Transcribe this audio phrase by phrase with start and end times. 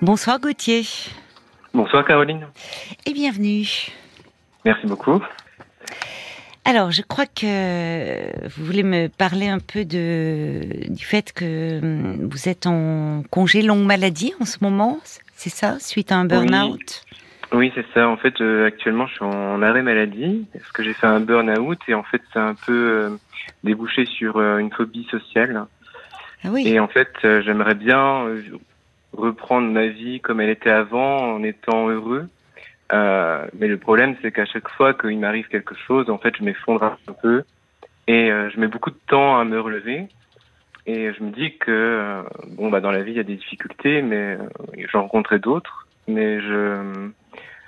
[0.00, 0.82] Bonsoir Gauthier.
[1.74, 2.46] Bonsoir Caroline.
[3.04, 3.66] Et bienvenue.
[4.64, 5.20] Merci beaucoup.
[6.64, 12.28] Alors, je crois que vous voulez me parler un peu de, du fait que hum,
[12.30, 15.00] vous êtes en congé longue maladie en ce moment,
[15.34, 17.02] c'est ça, suite à un burn-out?
[17.52, 18.08] Oui, c'est ça.
[18.08, 21.80] En fait, euh, actuellement, je suis en arrêt maladie parce que j'ai fait un burn-out
[21.88, 23.10] et en fait, c'est un peu euh,
[23.64, 25.64] débouché sur euh, une phobie sociale.
[26.44, 26.68] Ah oui.
[26.68, 28.26] Et en fait, j'aimerais bien
[29.12, 32.28] reprendre ma vie comme elle était avant en étant heureux.
[32.92, 36.44] Euh, mais le problème, c'est qu'à chaque fois qu'il m'arrive quelque chose, en fait, je
[36.44, 37.44] m'effondre un peu
[38.06, 40.08] et euh, je mets beaucoup de temps à me relever.
[40.86, 42.22] Et je me dis que euh,
[42.56, 44.38] bon, bah, dans la vie, il y a des difficultés, mais euh,
[44.90, 45.86] j'en rencontrais d'autres.
[46.06, 47.10] Mais je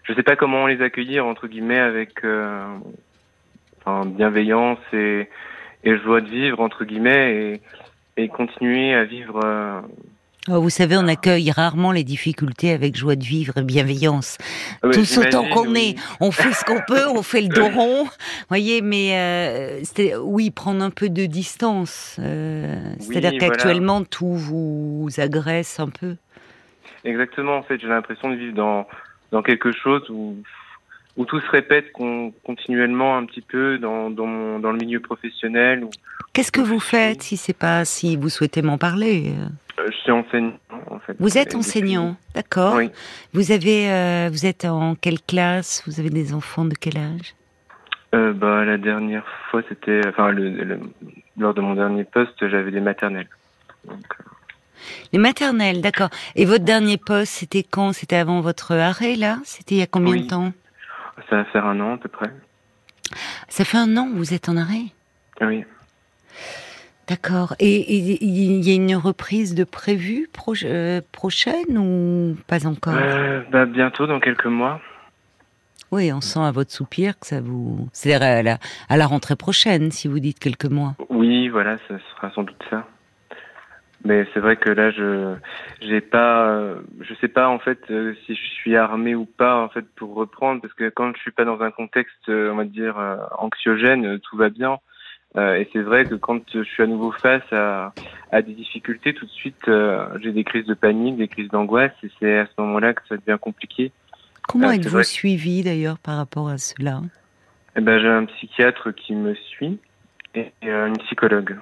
[0.04, 2.24] je sais pas comment les accueillir entre guillemets avec
[3.78, 5.28] enfin, bienveillance et,
[5.84, 7.60] et joie de vivre entre guillemets
[8.16, 9.38] et, et continuer à vivre
[10.48, 14.38] vous savez, on accueille rarement les difficultés avec joie de vivre et bienveillance.
[14.82, 18.06] Tout autant qu'on est, on fait ce qu'on peut, on fait le dos rond,
[18.48, 18.80] voyez.
[18.80, 22.16] Mais euh, oui, prendre un peu de distance.
[22.18, 26.16] Euh, c'est-à-dire qu'actuellement tout vous agresse un peu.
[27.04, 27.56] Exactement.
[27.56, 28.86] En fait, j'ai l'impression de vivre dans
[29.32, 30.36] dans quelque chose où
[31.16, 35.86] où tout se répète continuellement un petit peu dans dans, dans le milieu professionnel.
[36.32, 39.46] Qu'est-ce que vous faites si c'est pas si vous souhaitez m'en parler euh,
[39.88, 40.58] je suis enseignant,
[40.90, 41.16] en fait.
[41.18, 42.74] Vous êtes enseignant, d'accord.
[42.74, 42.90] Oui.
[43.32, 45.82] Vous avez, euh, vous êtes en quelle classe?
[45.86, 47.34] Vous avez des enfants de quel âge?
[48.14, 50.80] Euh, bah, la dernière fois, c'était, enfin, le,
[51.38, 53.28] lors de mon dernier poste, j'avais des maternelles.
[55.12, 56.10] Les maternelles, d'accord.
[56.36, 57.92] Et votre dernier poste, c'était quand?
[57.92, 59.38] C'était avant votre arrêt, là?
[59.44, 60.52] C'était il y a combien de temps?
[61.28, 62.30] Ça va faire un an à peu près.
[63.48, 64.86] Ça fait un an que vous êtes en arrêt?
[65.40, 65.64] Oui.
[67.10, 67.56] D'accord.
[67.58, 70.28] Et il y a une reprise de prévue
[70.64, 72.94] euh, prochaine ou pas encore?
[72.96, 74.80] Euh, bah, Bientôt, dans quelques mois.
[75.90, 77.88] Oui, on sent à votre soupir que ça vous.
[77.92, 78.58] C'est à la,
[78.88, 80.94] à la rentrée prochaine, si vous dites quelques mois.
[81.08, 82.86] Oui, voilà, ce sera sans doute ça.
[84.04, 85.34] Mais c'est vrai que là, je
[85.80, 89.68] j'ai pas, je sais pas en fait euh, si je suis armé ou pas en
[89.68, 92.96] fait pour reprendre, parce que quand je suis pas dans un contexte, on va dire
[93.36, 94.78] anxiogène, tout va bien.
[95.36, 97.92] Euh, et c'est vrai que quand je suis à nouveau face à,
[98.32, 101.92] à des difficultés, tout de suite, euh, j'ai des crises de panique, des crises d'angoisse,
[102.02, 103.92] et c'est à ce moment-là que ça devient compliqué.
[104.48, 107.00] Comment euh, êtes-vous suivi d'ailleurs par rapport à cela?
[107.76, 109.78] Eh ben, J'ai un psychiatre qui me suit
[110.34, 111.56] et, une psychologue.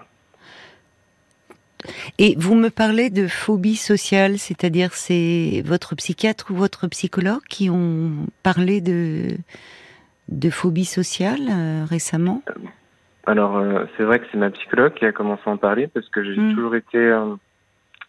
[2.17, 7.69] Et vous me parlez de phobie sociale, c'est-à-dire c'est votre psychiatre ou votre psychologue qui
[7.69, 9.37] ont parlé de,
[10.29, 12.43] de phobie sociale récemment?
[13.28, 16.09] Alors, euh, c'est vrai que c'est ma psychologue qui a commencé à en parler parce
[16.09, 16.55] que j'ai hmm.
[16.55, 17.34] toujours été euh,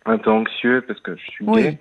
[0.05, 1.77] un peu anxieux parce que je suis gay.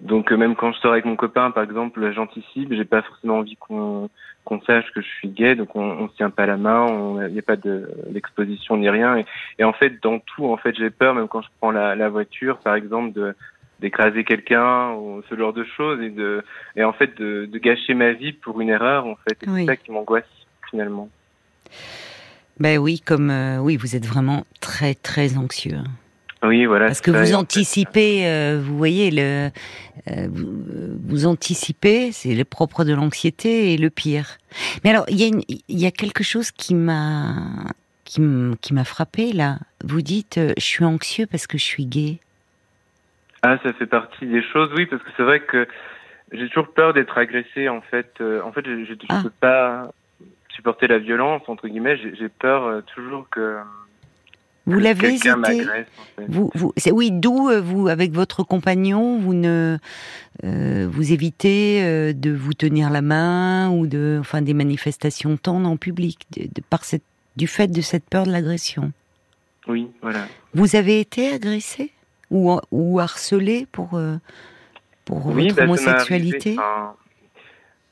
[0.00, 3.38] Donc, euh, même quand je sors avec mon copain, par exemple, j'anticipe, j'ai pas forcément
[3.38, 4.08] envie qu'on
[4.44, 6.88] qu'on sache que je suis gay, donc on, on se tient pas la main,
[7.28, 9.18] il n'y a pas d'exposition ni rien.
[9.18, 9.26] Et,
[9.60, 12.08] et, en fait, dans tout, en fait, j'ai peur, même quand je prends la, la
[12.08, 13.36] voiture, par exemple, de
[13.78, 16.42] d'écraser quelqu'un ou ce genre de choses et de
[16.76, 19.36] et en fait de, de gâcher ma vie pour une erreur en fait.
[19.44, 20.24] C'est ça qui m'angoisse
[20.70, 21.08] finalement.
[22.60, 25.76] Ben oui, comme euh, oui, vous êtes vraiment très très anxieux.
[25.76, 25.90] Hein.
[26.44, 26.86] Oui, voilà.
[26.86, 29.50] Parce que vous anticipez, euh, vous voyez le,
[30.08, 34.38] euh, vous, anticipez, c'est le propre de l'anxiété et le pire.
[34.82, 37.34] Mais alors, il y a il y a quelque chose qui m'a
[38.04, 39.58] qui m'a frappé là.
[39.84, 42.18] Vous dites, je suis anxieux parce que je suis gay.
[43.42, 45.66] Ah, ça fait partie des choses, oui, parce que c'est vrai que
[46.32, 47.68] j'ai toujours peur d'être agressé.
[47.68, 49.20] En fait, en fait, je, je, ah.
[49.22, 49.92] peux pas
[50.54, 51.96] supporter la violence entre guillemets.
[51.96, 53.58] J'ai peur euh, toujours que
[54.64, 55.28] vous l'avez été.
[56.28, 59.76] Vous, vous, oui, d'où euh, vous, avec votre compagnon, vous ne,
[60.44, 65.76] euh, vous évitez de vous tenir la main ou de, enfin, des manifestations tendres en
[65.76, 67.02] public, de, par cette,
[67.36, 68.92] du fait de cette peur de l'agression?
[69.66, 70.26] Oui, voilà.
[70.54, 71.90] Vous avez été agressé
[72.30, 74.00] ou, ou harcelé pour
[75.04, 76.56] pour votre bah, homosexualité?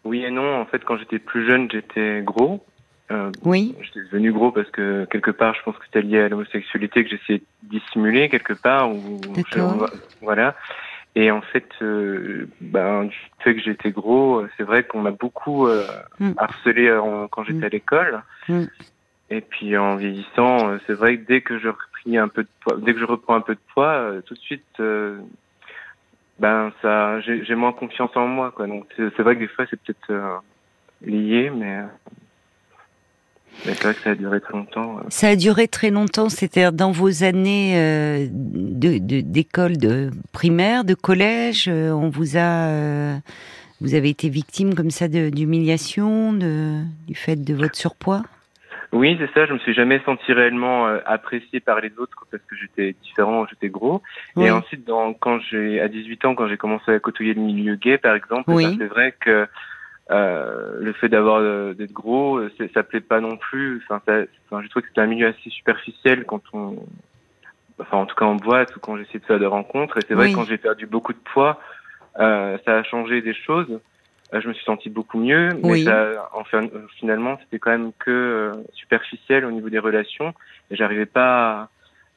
[0.04, 0.60] Oui et non.
[0.60, 2.64] En fait, quand j'étais plus jeune, j'étais gros.
[3.10, 3.74] Euh, oui.
[3.82, 7.10] J'étais devenu gros parce que quelque part, je pense que c'était lié à l'homosexualité que
[7.10, 8.90] j'essayais de dissimuler quelque part.
[8.90, 9.20] Ou,
[10.22, 10.54] voilà.
[11.16, 15.66] Et en fait, euh, ben, du fait que j'étais gros, c'est vrai qu'on m'a beaucoup
[15.66, 15.84] euh,
[16.20, 16.32] mm.
[16.36, 17.64] harcelé euh, quand j'étais mm.
[17.64, 18.22] à l'école.
[18.48, 18.64] Mm.
[19.30, 22.76] Et puis en vieillissant, c'est vrai que dès que je repris un peu de poids,
[22.78, 24.82] dès que je reprends un peu de poids, tout de suite,
[26.40, 28.66] ben ça, j'ai moins confiance en moi, quoi.
[28.66, 30.38] Donc c'est vrai que des fois c'est peut-être euh,
[31.04, 31.80] lié, mais.
[31.80, 31.84] Euh.
[33.62, 35.00] C'est vrai que ça a duré très longtemps.
[35.10, 42.08] Ça a duré très longtemps, c'est-à-dire dans vos années d'école de, primaire, de collège, on
[42.08, 43.18] vous a,
[43.82, 48.22] vous avez été victime comme ça d'humiliation, du fait de votre surpoids?
[48.92, 49.46] Oui, c'est ça.
[49.46, 53.46] Je me suis jamais senti réellement euh, apprécié par les autres parce que j'étais différent,
[53.46, 54.02] j'étais gros.
[54.36, 57.76] Et ensuite, dans, quand j'ai à 18 ans, quand j'ai commencé à côtoyer le milieu
[57.76, 58.76] gay, par exemple, oui.
[58.78, 59.46] c'est vrai que
[60.10, 62.40] euh, le fait d'avoir euh, d'être gros,
[62.74, 63.80] ça plaît pas non plus.
[63.84, 66.76] Enfin, ça, enfin je trouve que c'était un milieu assez superficiel quand on,
[67.78, 69.98] enfin en tout cas en boîte ou quand j'essaie de faire des rencontres.
[69.98, 71.60] Et c'est vrai que quand j'ai perdu beaucoup de poids,
[72.18, 73.80] euh, ça a changé des choses.
[74.32, 76.62] Euh, je me suis senti beaucoup mieux, mais ça, enfin,
[76.98, 80.34] finalement, c'était quand même que euh, superficiel au niveau des relations,
[80.70, 81.68] et j'arrivais pas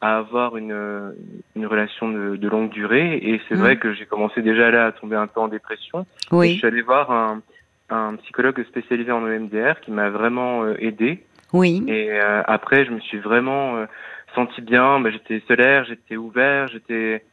[0.01, 1.15] à, avoir une,
[1.55, 3.17] une relation de, de longue durée.
[3.17, 3.79] Et c'est vrai mm.
[3.79, 6.05] que j'ai commencé déjà là à tomber un peu en dépression.
[6.31, 6.53] Oui.
[6.53, 7.41] je suis allé voir un,
[7.89, 11.23] un psychologue spécialisé en EMDR qui m'a vraiment euh, aidé.
[11.53, 11.83] Oui.
[11.87, 13.85] Et après, je me suis vraiment
[14.33, 14.99] senti bien.
[14.99, 17.23] Bah, j'étais solaire, j'étais ouvert, j'étais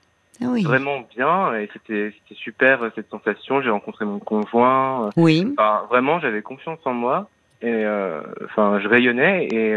[0.43, 3.61] ah vraiment bien et c'était c'était super euh, cette sensation.
[3.63, 5.07] J'ai rencontré mon conjoint.
[5.07, 5.47] Euh, oui.
[5.59, 7.29] Enfin, vraiment, j'avais confiance en moi
[7.63, 9.77] et euh, enfin, je rayonnais et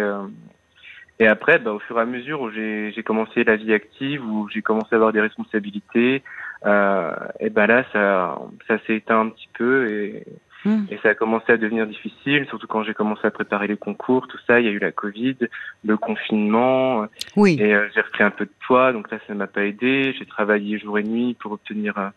[1.20, 4.26] et après, bah, au fur et à mesure où j'ai j'ai commencé la vie active,
[4.26, 6.24] où j'ai commencé à avoir des responsabilités,
[6.66, 10.26] euh, et ben là, ça ça s'est éteint un petit peu et
[10.66, 10.86] Hmm.
[10.90, 14.28] Et ça a commencé à devenir difficile, surtout quand j'ai commencé à préparer les concours,
[14.28, 14.60] tout ça.
[14.60, 15.36] Il y a eu la Covid,
[15.84, 17.06] le confinement.
[17.36, 17.58] Oui.
[17.60, 20.16] Et euh, j'ai repris un peu de poids, donc là, ça m'a pas aidé.
[20.18, 22.10] J'ai travaillé jour et nuit pour obtenir euh,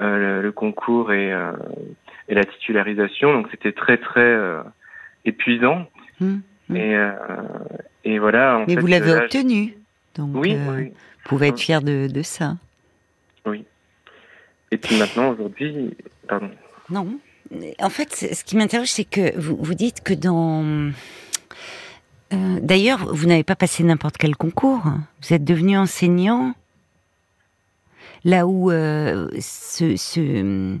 [0.00, 1.32] euh le, concours et,
[2.28, 3.32] et la titularisation.
[3.32, 4.36] Donc c'était très, très
[5.24, 5.86] épuisant.
[6.20, 6.38] Hmm.
[6.68, 6.76] Hmm.
[6.76, 6.98] Et,
[8.04, 8.58] et voilà.
[8.58, 9.74] En Mais vous l'avez obtenu.
[10.16, 10.88] Donc, oui, oui.
[10.88, 12.56] Vous pouvez être fier de, de ça.
[13.46, 13.64] Oui.
[14.70, 15.96] Et puis maintenant, aujourd'hui,
[16.28, 16.50] pardon.
[16.90, 17.18] Non
[17.80, 20.92] en fait, ce qui m'interroge, c'est que vous, vous dites que dans...
[22.32, 24.82] Euh, d'ailleurs, vous n'avez pas passé n'importe quel concours.
[25.22, 26.54] Vous êtes devenu enseignant
[28.24, 30.78] là où euh, ce,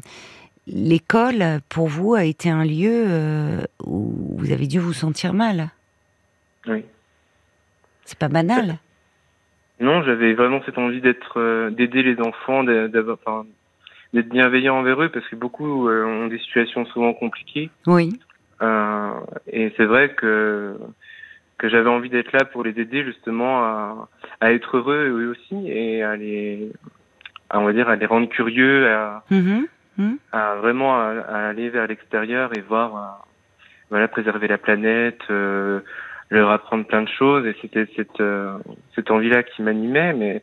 [0.66, 5.70] l'école, pour vous, a été un lieu euh, où vous avez dû vous sentir mal.
[6.66, 6.84] Oui.
[8.06, 8.78] C'est pas banal.
[9.80, 13.18] Non, j'avais vraiment cette envie d'être, d'aider les enfants, d'avoir,
[14.14, 17.70] d'être bienveillant envers eux parce que beaucoup euh, ont des situations souvent compliquées.
[17.86, 18.18] Oui.
[18.62, 19.10] Euh,
[19.48, 20.78] et c'est vrai que
[21.58, 24.08] que j'avais envie d'être là pour les aider justement à,
[24.40, 26.70] à être heureux eux aussi et à les
[27.50, 29.66] à, on va dire à les rendre curieux à, mm-hmm.
[29.98, 30.16] Mm-hmm.
[30.32, 33.00] à vraiment à, aller vers l'extérieur et voir euh,
[33.90, 35.80] voilà préserver la planète euh,
[36.30, 38.22] leur apprendre plein de choses et c'était cette
[38.94, 40.42] cette envie là qui m'animait mais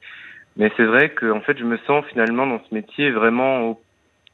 [0.58, 3.80] mais c'est vrai que en fait, je me sens finalement dans ce métier vraiment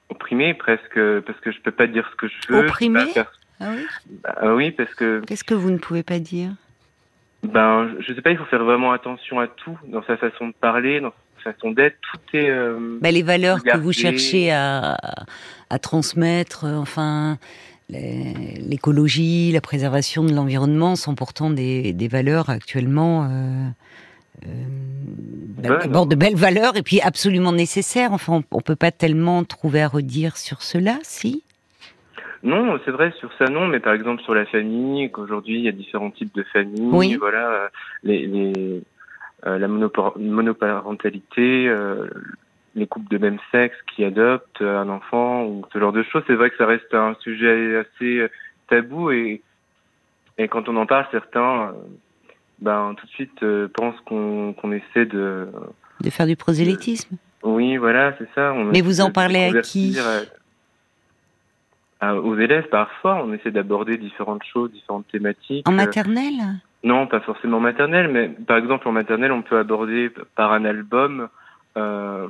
[0.10, 2.66] opprimé presque parce que je peux pas dire ce que je veux.
[2.66, 3.02] Opprimé.
[3.60, 3.86] Ah oui?
[4.24, 5.22] Bah, oui, parce que.
[5.25, 6.52] Qu'est-ce que vous ne pouvez pas dire?
[7.44, 8.31] Ben, je sais pas.
[8.31, 11.72] Il faut faire vraiment attention à tout dans sa façon de parler, dans sa façon
[11.72, 11.98] d'être.
[12.12, 12.50] Tout est.
[12.50, 14.98] Euh, bah, les valeurs que vous cherchez à,
[15.69, 17.38] à transmettre, euh, enfin.
[17.90, 23.69] L'écologie, la préservation de l'environnement sont pourtant des, des valeurs actuellement euh,
[24.45, 24.50] euh,
[25.60, 28.13] d'abord de belles valeurs et puis absolument nécessaires.
[28.13, 31.44] Enfin, on, peut pas tellement trouver à redire sur cela, si?
[32.44, 35.68] Non, c'est vrai sur ça non, mais par exemple sur la famille, qu'aujourd'hui il y
[35.68, 37.16] a différents types de familles, oui.
[37.16, 37.72] voilà,
[38.04, 38.84] les, les
[39.45, 42.07] euh, la monoparentalité, euh,
[42.75, 46.36] les couples de même sexe qui adoptent un enfant ou ce genre de choses, c'est
[46.36, 48.28] vrai que ça reste un sujet assez
[48.69, 49.42] tabou et
[50.38, 51.73] et quand on en parle, certains
[52.59, 55.47] ben, tout de suite euh, pense qu'on essaie de...
[56.02, 58.54] De faire du prosélytisme Oui, voilà, c'est ça.
[58.54, 59.97] Mais vous en parlez à qui
[62.02, 65.68] Aux élèves, parfois, on essaie d'aborder différentes choses, différentes thématiques.
[65.68, 70.11] En maternelle Non, pas forcément en maternelle, mais par exemple, en maternelle, on peut aborder
[70.35, 71.30] par un album
[71.78, 72.28] euh,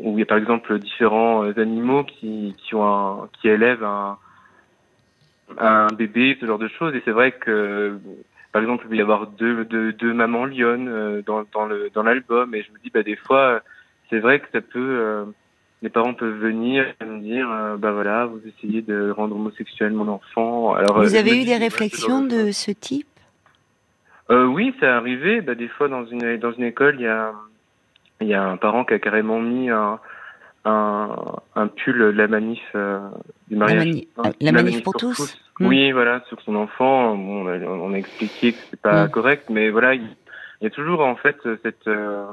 [0.00, 4.18] où il y a par exemple différents animaux qui, qui, ont un, qui élèvent un,
[5.58, 6.94] un bébé, ce genre de choses.
[6.94, 7.98] Et c'est vrai que
[8.52, 11.90] par exemple, il peut y avoir deux, deux, deux mamans lionnes euh, dans, dans, le,
[11.94, 12.54] dans l'album.
[12.54, 13.60] Et je me dis, bah, des fois,
[14.08, 14.78] c'est vrai que ça peut.
[14.78, 15.24] Euh,
[15.82, 19.92] les parents peuvent venir et me dire, euh, bah voilà, vous essayez de rendre homosexuel
[19.92, 20.74] mon enfant.
[20.74, 23.06] Alors, vous avez eu des réflexions de ce type?
[24.30, 25.40] Euh, Oui, c'est arrivé.
[25.40, 27.32] Bah, des fois, dans une, dans une école, il y a,
[28.20, 30.00] il y a un parent qui a carrément mis un,
[30.64, 31.16] un,
[31.54, 32.60] un pull la manif
[33.48, 34.02] du mariage.
[34.40, 35.38] La, manif, pour, tous.
[35.60, 35.66] Hmm.
[35.66, 39.10] Oui, voilà, sur son enfant, on, a, on a expliqué que c'est pas hmm.
[39.10, 40.08] correct, mais voilà, il,
[40.62, 41.86] y a toujours en fait cette.
[41.86, 42.26] Euh,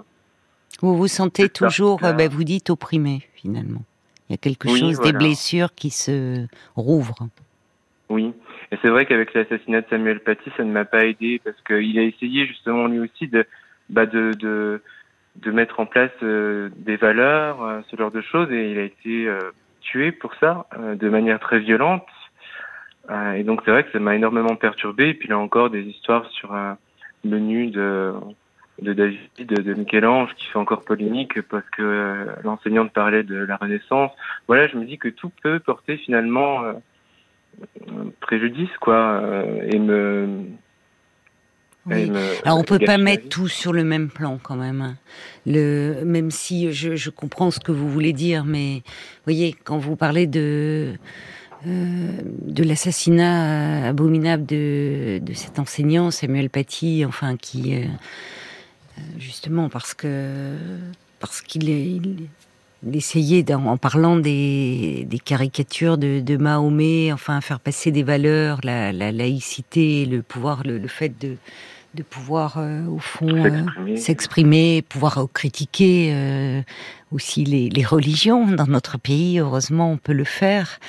[0.81, 3.83] vous vous sentez toujours, ben, vous dites opprimé finalement.
[4.29, 7.27] Il y a quelque chose, des blessures qui se rouvrent.
[8.09, 8.33] Oui,
[8.71, 11.99] Et c'est vrai qu'avec l'assassinat de Samuel Paty, ça ne m'a pas aidé parce qu'il
[11.99, 13.45] a essayé justement lui aussi de,
[13.89, 14.81] bah de, de,
[15.37, 18.83] de mettre en place euh, des valeurs, euh, ce genre de choses, et il a
[18.83, 19.39] été euh,
[19.81, 22.05] tué pour ça, de manière très violente.
[23.09, 25.09] Et donc c'est vrai que ça m'a énormément perturbé.
[25.09, 26.55] Et puis là encore des histoires sur
[27.23, 28.13] le nu de
[28.81, 34.11] de David, de Michel-Ange, qui fait encore polémique parce que l'enseignante parlait de la Renaissance.
[34.47, 36.61] Voilà, je me dis que tout peut porter finalement
[38.19, 39.23] préjudice, quoi,
[39.63, 40.45] et me
[42.43, 44.95] alors on peut pas mettre tout sur le même plan quand même.
[45.45, 48.81] Le, même si je, je, comprends ce que vous voulez dire, mais
[49.25, 50.95] voyez quand vous parlez de
[51.65, 57.85] euh, de l'assassinat euh, abominable de, cet enseignant Samuel Paty, enfin qui euh,
[59.17, 60.55] justement parce que
[61.19, 62.29] parce qu'il il,
[62.93, 70.05] essayait en parlant des, caricatures de, Mahomet, enfin faire passer des valeurs, la, la laïcité,
[70.05, 71.37] le pouvoir, le fait de
[71.97, 76.63] de pouvoir euh, au fond euh, s'exprimer, pouvoir euh, critiquer
[77.11, 79.39] aussi les, les, religions dans notre pays.
[79.39, 80.79] Heureusement, on peut le faire.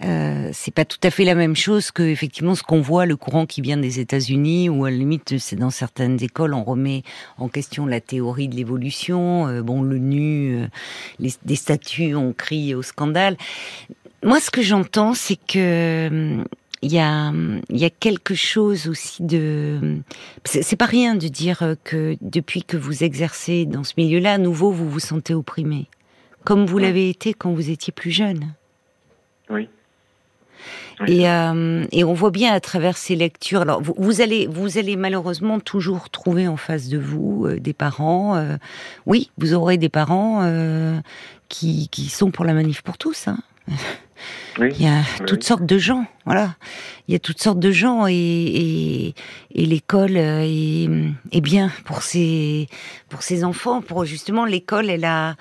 [0.00, 3.46] c'est pas tout à fait la même chose que effectivement ce qu'on voit, le courant
[3.46, 7.02] qui vient des États-Unis, où à la limite, c'est dans certaines écoles, on remet
[7.38, 9.62] en question la théorie de l'évolution.
[9.62, 10.66] bon, le nu,
[11.20, 13.36] les, des statues, on crie au scandale.
[14.22, 16.42] Moi, ce que j'entends, c'est que
[16.82, 17.32] il y a,
[17.70, 19.98] il y a quelque chose aussi de.
[20.44, 24.70] C'est pas rien de dire que depuis que vous exercez dans ce milieu-là, à nouveau,
[24.70, 25.88] vous vous sentez opprimé,
[26.44, 28.52] comme vous l'avez été quand vous étiez plus jeune.
[29.50, 29.68] Oui.
[31.06, 33.60] Et, euh, et, on voit bien à travers ces lectures.
[33.60, 37.74] Alors, vous, vous, allez, vous allez malheureusement toujours trouver en face de vous euh, des
[37.74, 38.36] parents.
[38.36, 38.56] Euh,
[39.04, 40.42] oui, vous aurez des parents
[41.48, 43.28] qui, qui sont pour la manif pour tous.
[43.28, 43.38] Hein.
[44.58, 46.54] Il y a toutes sortes de gens, voilà.
[47.08, 49.14] Il y a toutes sortes de gens et, et,
[49.54, 50.88] et l'école euh, est,
[51.32, 52.68] est, bien pour ces
[53.08, 53.82] pour ces enfants.
[53.82, 55.36] Pour justement l'école, elle a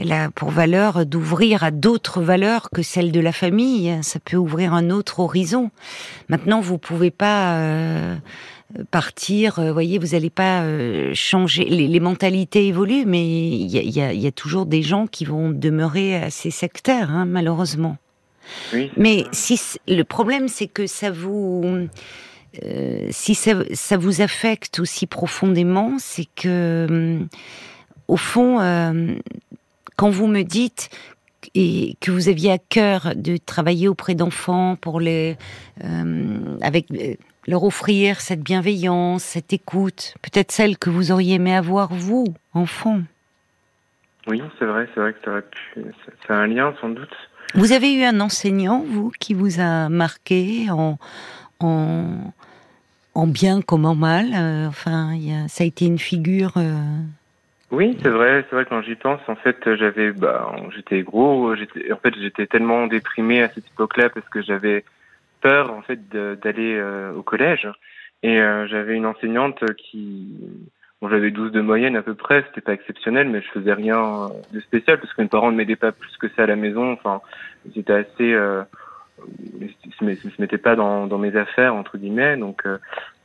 [0.00, 3.98] elle a pour valeur d'ouvrir à d'autres valeurs que celles de la famille.
[4.02, 5.70] Ça peut ouvrir un autre horizon.
[6.28, 7.56] Maintenant, vous pouvez pas.
[7.56, 8.16] Euh,
[8.90, 10.64] partir, vous euh, voyez, vous n'allez pas
[11.14, 11.64] changer.
[11.64, 15.06] Les, les, mentalités évoluent, mais il y a, y, a, y a, toujours des gens
[15.06, 17.96] qui vont demeurer assez sectaires, hein, malheureusement.
[18.96, 21.88] Mais si le problème, c'est que ça vous,
[22.64, 27.24] euh, si ça, ça, vous affecte aussi profondément, c'est que, euh,
[28.08, 29.14] au fond, euh,
[29.96, 30.90] quand vous me dites
[31.54, 35.36] et que vous aviez à cœur de travailler auprès d'enfants pour les,
[36.60, 36.86] avec
[37.46, 43.00] leur offrir cette bienveillance, cette écoute, peut-être celle que vous auriez aimé avoir vous, enfant.
[44.26, 45.84] Oui, c'est vrai, c'est vrai que ça aurait pu,
[46.26, 47.14] c'est un lien sans doute.
[47.54, 50.98] Vous avez eu un enseignant, vous, qui vous a marqué en,
[51.58, 52.32] en,
[53.14, 56.52] en bien comme en mal euh, Enfin, y a, ça a été une figure.
[56.56, 57.00] Euh...
[57.72, 61.92] Oui, c'est vrai, c'est vrai quand j'y pense, en fait, j'avais, bah, j'étais gros, j'étais,
[61.92, 64.84] en fait, j'étais tellement déprimé à cette époque-là parce que j'avais
[65.40, 67.68] peur, en fait, d'aller euh, au collège,
[68.22, 70.36] et euh, j'avais une enseignante qui,
[71.00, 74.28] Bon, j'avais 12 de moyenne à peu près, c'était pas exceptionnel, mais je faisais rien
[74.52, 76.92] de spécial parce que mes parents ne m'aidaient pas plus que ça à la maison.
[76.92, 77.22] Enfin,
[77.74, 78.62] j'étais assez, euh,
[79.98, 82.36] je ne se mettais pas dans, dans mes affaires entre guillemets.
[82.36, 82.76] Donc, euh,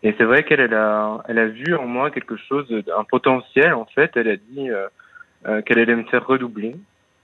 [0.03, 2.65] et c'est vrai qu'elle elle a, elle a vu en moi quelque chose,
[2.98, 4.12] un potentiel en fait.
[4.15, 4.88] Elle a dit euh,
[5.48, 6.77] euh qu'elle allait me faire redoubler.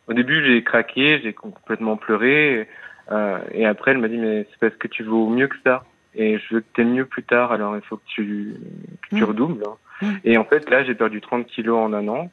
[0.07, 2.67] Au début, j'ai craqué, j'ai complètement pleuré,
[3.11, 5.83] euh, et après, elle m'a dit mais c'est parce que tu vaux mieux que ça,
[6.15, 7.51] et je veux que tu mieux plus tard.
[7.51, 8.55] Alors il faut que tu,
[9.01, 9.27] que tu mmh.
[9.27, 9.63] redoubles.
[10.01, 10.13] Hein.
[10.23, 12.31] Et en fait, là, j'ai perdu 30 kilos en un an.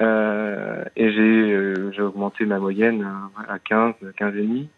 [0.00, 3.06] Euh, et j'ai euh, j'ai augmenté ma moyenne
[3.48, 4.68] à 15, 15 et demi.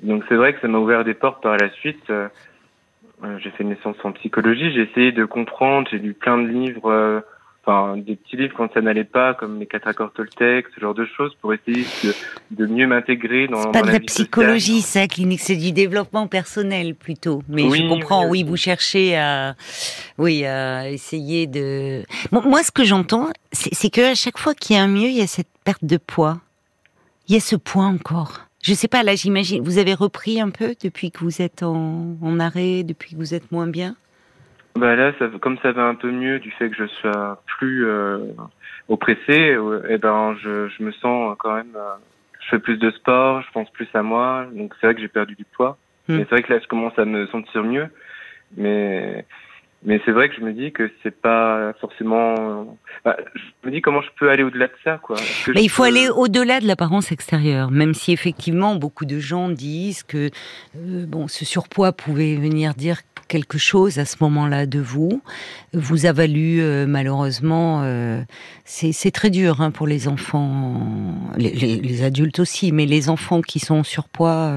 [0.00, 2.08] Donc c'est vrai que ça m'a ouvert des portes par la suite.
[2.10, 2.28] Euh,
[3.24, 6.46] euh j'ai fait une naissance en psychologie, j'ai essayé de comprendre, j'ai lu plein de
[6.46, 7.20] livres euh,
[7.70, 10.94] enfin des petits livres quand ça n'allait pas, comme les quatre accords Toltec, ce genre
[10.94, 12.14] de choses, pour essayer de,
[12.50, 16.94] de mieux m'intégrer dans, C'est pas de la, psychologie, ça, clinique, c'est du développement personnel
[16.94, 17.42] plutôt.
[17.48, 19.54] Mais je comprends, oui, vous cherchez à,
[20.18, 22.02] oui, à essayer de.
[22.32, 25.16] moi, ce que j'entends, c'est que à chaque fois qu'il y a un mieux, il
[25.16, 26.40] y a cette perte de poids.
[27.28, 28.40] Il y a ce poids encore.
[28.62, 32.16] Je sais pas, là, j'imagine, vous avez repris un peu depuis que vous êtes en,
[32.20, 33.96] en arrêt, depuis que vous êtes moins bien?
[34.76, 37.86] Bah là, ça, comme ça va un peu mieux du fait que je sois plus
[37.86, 38.18] euh,
[38.88, 41.74] oppressé, euh, eh ben je, je me sens quand même.
[41.76, 41.96] Euh,
[42.40, 45.08] je fais plus de sport, je pense plus à moi, donc c'est vrai que j'ai
[45.08, 45.76] perdu du poids.
[46.08, 46.18] Mais hmm.
[46.20, 47.88] c'est vrai que là, je commence à me sentir mieux.
[48.56, 49.24] Mais
[49.82, 52.76] Mais c'est vrai que je me dis que c'est pas forcément.
[53.02, 55.16] Bah, je me dis comment je peux aller au-delà de ça, quoi.
[55.54, 60.02] Mais il faut aller au-delà de l'apparence extérieure, même si effectivement beaucoup de gens disent
[60.02, 60.28] que
[60.76, 65.22] euh, bon, ce surpoids pouvait venir dire quelque chose à ce moment-là de vous,
[65.72, 68.20] vous a valu euh, malheureusement, euh,
[68.64, 70.82] c'est très dur hein, pour les enfants,
[71.38, 74.52] les, les, adultes aussi, mais les enfants qui sont en surpoids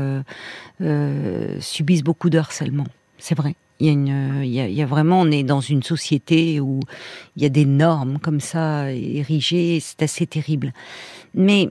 [1.59, 2.87] subissent beaucoup de harcèlement.
[3.19, 3.55] C'est vrai.
[3.79, 6.79] Il y, a une, il, y a, vraiment, on est dans une société où
[7.35, 10.73] il y a des normes comme ça érigées, c'est assez terrible.
[11.33, 11.69] Mais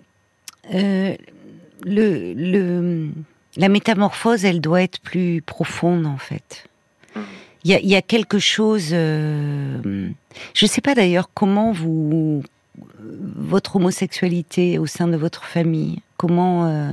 [0.74, 1.16] euh,
[1.84, 6.66] la métamorphose, elle doit être plus profonde en fait.
[7.64, 8.88] Il y a, quelque chose.
[8.92, 10.08] Euh,
[10.54, 12.42] je ne sais pas d'ailleurs comment vous
[13.36, 16.90] votre homosexualité au sein de votre famille, comment euh,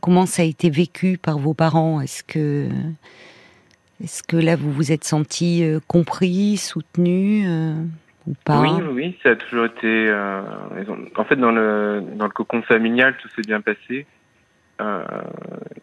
[0.00, 2.00] comment ça a été vécu par vos parents?
[2.00, 2.68] Est-ce que
[4.02, 7.74] est-ce que là, vous vous êtes senti euh, compris, soutenu euh,
[8.26, 8.60] ou pas?
[8.60, 10.08] Oui, oui, ça a toujours été.
[10.08, 10.42] Euh,
[11.16, 14.06] en fait, dans le dans le cocon familial, tout s'est bien passé.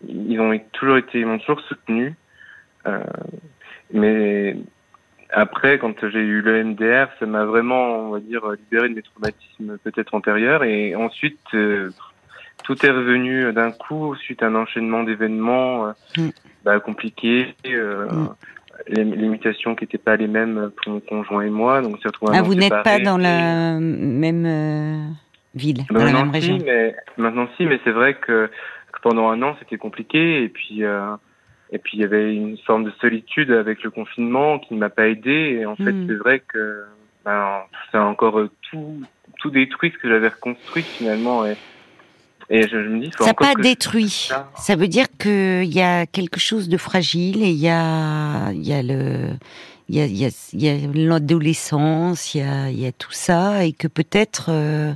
[0.08, 2.14] ils ont toujours été, ils m'ont toujours soutenu.
[3.94, 4.58] mais
[5.32, 9.04] après, quand j'ai eu le MDR, ça m'a vraiment, on va dire, libéré de mes
[9.04, 10.64] traumatismes peut-être antérieurs.
[10.64, 11.40] Et ensuite,
[12.64, 15.94] tout est revenu d'un coup suite à un enchaînement d'événements.
[16.18, 16.30] Mm
[16.70, 17.56] bah, compliqué.
[17.66, 18.36] Euh, mm.
[18.88, 21.82] Les limitations qui n'étaient pas les mêmes pour mon conjoint et moi.
[21.82, 21.98] Donc,
[22.32, 25.12] ah, vous n'êtes pas dans la même euh,
[25.56, 26.60] ville, dans la même région.
[26.64, 28.50] mais, maintenant, si, mais c'est vrai que,
[29.02, 30.44] pendant un an, c'était compliqué.
[30.44, 31.16] Et puis, euh,
[31.72, 34.90] et puis, il y avait une forme de solitude avec le confinement qui ne m'a
[34.90, 35.58] pas aidé.
[35.60, 36.08] Et en fait, mm.
[36.08, 36.84] c'est vrai que
[37.26, 39.02] ben, ça a encore tout,
[39.40, 41.46] tout détruit ce que j'avais reconstruit finalement.
[41.46, 41.58] Et,
[42.50, 44.29] et je, me dis, ça n'a pas détruit.
[44.58, 44.75] Ça.
[44.75, 48.74] veut dire qu'il y a quelque chose de fragile et il y a, il y
[48.74, 49.34] a le,
[49.88, 53.65] il y a, il y a, l'adolescence, il y a, il y a tout ça
[53.65, 54.94] et que peut-être euh,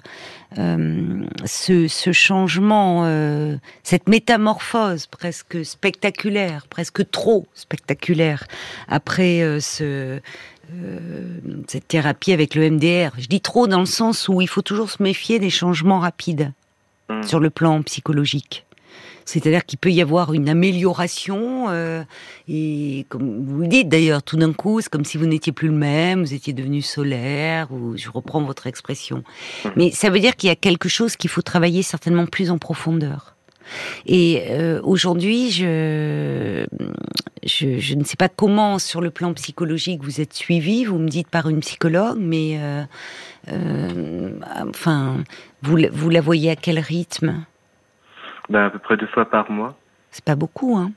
[0.58, 8.48] euh, ce, ce, changement, euh, cette métamorphose presque spectaculaire, presque trop spectaculaire
[8.88, 10.20] après ce
[11.68, 13.12] cette thérapie avec le MDR.
[13.20, 16.52] Je dis trop dans le sens où il faut toujours se méfier des changements rapides.
[17.10, 17.24] Mm.
[17.24, 18.66] sur le plan psychologique.
[19.26, 22.04] C'est-à-dire qu'il peut y avoir une amélioration, euh,
[22.48, 25.70] et comme vous le dites d'ailleurs, tout d'un coup, c'est comme si vous n'étiez plus
[25.70, 29.24] le même, vous étiez devenu solaire, ou je reprends votre expression.
[29.64, 29.70] Mm.
[29.76, 32.58] Mais ça veut dire qu'il y a quelque chose qu'il faut travailler certainement plus en
[32.58, 33.34] profondeur.
[34.06, 36.66] Et euh, aujourd'hui, je,
[37.46, 40.86] je, ne sais pas comment, sur le plan psychologique, vous êtes suivi.
[40.86, 42.84] Vous me dites par une psychologue, mais euh,
[43.50, 44.30] euh,
[44.70, 45.24] enfin,
[45.64, 47.46] vous, vous la voyez à quel rythme?
[48.50, 49.76] Ben, À peu près deux fois par mois.
[50.12, 50.92] C'est pas beaucoup, hein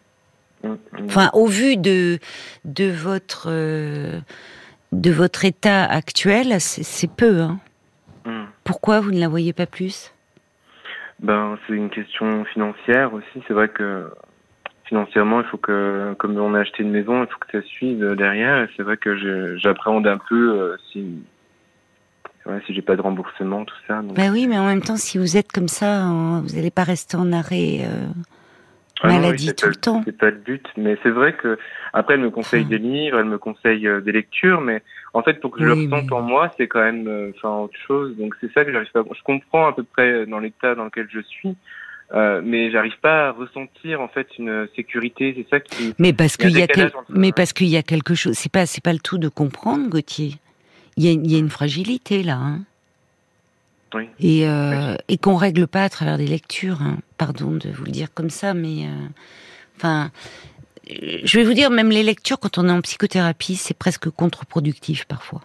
[0.63, 1.05] mmh, mmh.
[1.07, 2.19] Enfin, au vu de,
[2.65, 7.59] de, votre, de votre état actuel, c'est peu, hein
[8.27, 8.45] mmh.
[8.65, 10.13] Pourquoi vous ne la voyez pas plus?
[11.21, 13.43] Ben, c'est une question financière aussi.
[13.47, 14.11] C'est vrai que
[14.85, 18.15] financièrement, il faut que, comme on a acheté une maison, il faut que ça suive
[18.17, 18.69] derrière.
[18.77, 21.23] C'est vrai que j'appréhende un peu euh, si,
[22.47, 24.03] ouais, si j'ai pas de remboursement, tout ça.
[24.03, 26.07] Ben oui, mais en même temps, si vous êtes comme ça,
[26.45, 27.81] vous n'allez pas rester en arrêt.
[27.83, 28.07] Euh,
[29.03, 30.03] ah maladie tout le temps.
[30.05, 31.59] C'est pas le but, mais c'est vrai que
[31.93, 34.83] après elle me conseille des livres, elle me conseille euh, des lectures, mais
[35.13, 37.79] en fait pour que je le ressente en moi, c'est quand même euh, enfin autre
[37.87, 38.17] chose.
[38.17, 39.03] Donc c'est ça que j'arrive pas.
[39.15, 41.57] Je comprends à peu près euh, dans l'état dans lequel je suis.
[42.15, 45.35] Euh, mais j'arrive pas à ressentir en fait une sécurité.
[45.37, 45.93] C'est ça qui.
[45.99, 46.93] Mais parce qu'il y a, quel...
[47.09, 48.35] mais parce qu'il y a quelque chose.
[48.35, 50.35] C'est pas c'est pas le tout de comprendre, Gauthier.
[50.97, 52.37] Il y a, il y a une fragilité là.
[52.37, 52.61] Hein.
[54.21, 56.83] Et, euh, et qu'on règle pas à travers des lectures.
[56.83, 56.99] Hein.
[57.19, 59.07] Pardon de vous le dire comme ça, mais euh,
[59.77, 60.11] enfin,
[60.89, 65.05] je vais vous dire, même les lectures quand on est en psychothérapie, c'est presque contre-productif
[65.05, 65.43] parfois.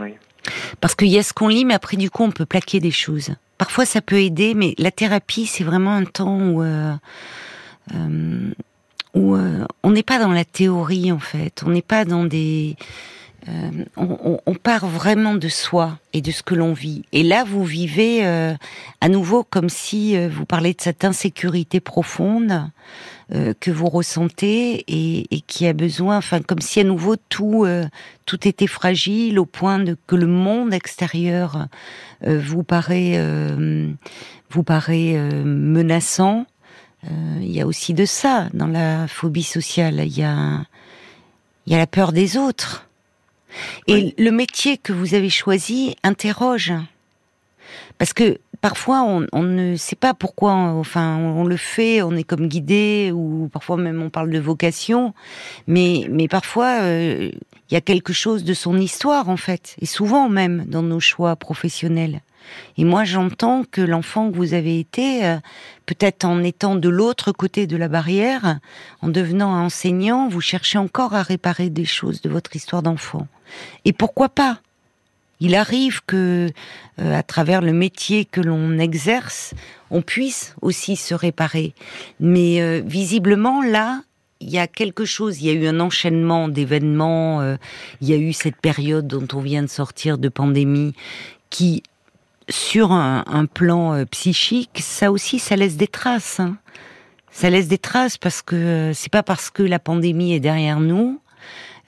[0.00, 0.14] Oui.
[0.80, 2.90] Parce qu'il y a ce qu'on lit, mais après du coup, on peut plaquer des
[2.90, 3.30] choses.
[3.58, 6.94] Parfois, ça peut aider, mais la thérapie, c'est vraiment un temps où euh,
[7.94, 8.50] euh
[9.14, 9.34] où
[9.82, 11.62] on n'est pas dans la théorie en fait.
[11.64, 12.76] On n'est pas dans des
[13.48, 17.04] euh, on, part vraiment de soi et de ce que l'on vit.
[17.12, 18.54] Et là, vous vivez euh,
[19.00, 22.70] à nouveau comme si euh, vous parlez de cette insécurité profonde
[23.58, 27.66] que vous ressentez et, qui a besoin, enfin, comme si à nouveau tout
[28.24, 31.66] tout était fragile au point de que le monde extérieur
[32.24, 33.20] vous paraît
[34.48, 36.46] vous paraît menaçant.
[37.40, 40.04] Il y a aussi de ça dans la phobie sociale.
[40.06, 40.62] Il y a
[41.66, 42.85] il y a la peur des autres.
[43.86, 46.72] Et le métier que vous avez choisi interroge.
[47.98, 52.48] Parce que parfois on, ne sait pas pourquoi, enfin on le fait, on est comme
[52.48, 55.14] guidé ou parfois même on parle de vocation,
[55.66, 57.30] mais mais parfois euh,
[57.70, 61.00] il y a quelque chose de son histoire en fait, et souvent même dans nos
[61.00, 62.20] choix professionnels.
[62.78, 65.36] Et moi, j'entends que l'enfant que vous avez été, euh,
[65.84, 68.60] peut-être en étant de l'autre côté de la barrière,
[69.02, 73.26] en devenant enseignant, vous cherchez encore à réparer des choses de votre histoire d'enfant.
[73.84, 74.60] Et pourquoi pas?
[75.40, 76.50] Il arrive que,
[76.98, 79.54] euh, à travers le métier que l'on exerce,
[79.90, 81.74] on puisse aussi se réparer.
[82.20, 84.02] Mais euh, visiblement, là,
[84.40, 87.56] il y a quelque chose, il y a eu un enchaînement d'événements, euh,
[88.00, 90.94] il y a eu cette période dont on vient de sortir de pandémie,
[91.50, 91.82] qui,
[92.48, 96.40] sur un, plan psychique, ça aussi, ça laisse des traces.
[96.40, 96.56] Hein.
[97.30, 101.20] Ça laisse des traces parce que c'est pas parce que la pandémie est derrière nous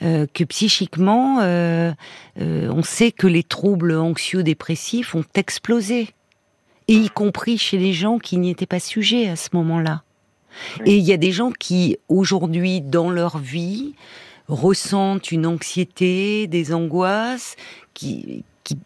[0.00, 1.90] euh, que psychiquement, euh,
[2.40, 6.10] euh, on sait que les troubles anxieux-dépressifs ont explosé,
[6.86, 10.04] et y compris chez les gens qui n'y étaient pas sujets à ce moment-là.
[10.86, 13.94] Et il y a des gens qui, aujourd'hui, dans leur vie,
[14.46, 17.56] ressentent une anxiété, des angoisses,
[17.92, 18.78] qui, qui,